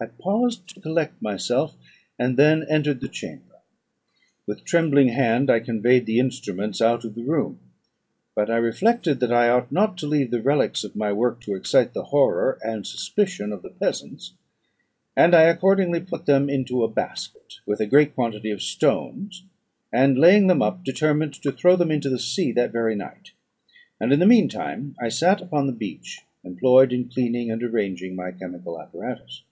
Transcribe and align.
I 0.00 0.06
paused 0.06 0.68
to 0.74 0.80
collect 0.82 1.22
myself, 1.22 1.76
and 2.18 2.36
then 2.36 2.66
entered 2.68 3.00
the 3.00 3.08
chamber. 3.08 3.60
With 4.46 4.64
trembling 4.64 5.08
hand 5.08 5.48
I 5.48 5.60
conveyed 5.60 6.04
the 6.04 6.18
instruments 6.18 6.82
out 6.82 7.06
of 7.06 7.14
the 7.14 7.22
room; 7.24 7.58
but 8.34 8.50
I 8.50 8.56
reflected 8.58 9.18
that 9.20 9.32
I 9.32 9.48
ought 9.48 9.72
not 9.72 9.96
to 9.98 10.06
leave 10.06 10.30
the 10.30 10.42
relics 10.42 10.84
of 10.84 10.94
my 10.94 11.10
work 11.10 11.40
to 11.42 11.54
excite 11.54 11.94
the 11.94 12.02
horror 12.06 12.58
and 12.62 12.86
suspicion 12.86 13.50
of 13.50 13.62
the 13.62 13.70
peasants; 13.70 14.34
and 15.16 15.34
I 15.34 15.44
accordingly 15.44 16.00
put 16.00 16.26
them 16.26 16.50
into 16.50 16.84
a 16.84 16.88
basket, 16.88 17.54
with 17.64 17.80
a 17.80 17.86
great 17.86 18.14
quantity 18.14 18.50
of 18.50 18.60
stones, 18.60 19.44
and, 19.90 20.18
laying 20.18 20.48
them 20.48 20.60
up, 20.60 20.84
determined 20.84 21.32
to 21.34 21.52
throw 21.52 21.76
them 21.76 21.90
into 21.92 22.10
the 22.10 22.18
sea 22.18 22.52
that 22.52 22.72
very 22.72 22.96
night; 22.96 23.30
and 23.98 24.12
in 24.12 24.18
the 24.18 24.26
mean 24.26 24.50
time 24.50 24.96
I 25.00 25.08
sat 25.08 25.40
upon 25.40 25.66
the 25.66 25.72
beach, 25.72 26.18
employed 26.42 26.92
in 26.92 27.08
cleaning 27.08 27.50
and 27.50 27.62
arranging 27.62 28.14
my 28.14 28.32
chemical 28.32 28.78
apparatus. 28.78 29.42